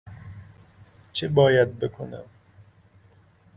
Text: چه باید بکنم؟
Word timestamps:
چه 1.11 1.27
باید 1.27 1.79
بکنم؟ 1.79 2.25